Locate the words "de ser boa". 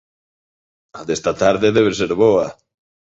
1.91-2.47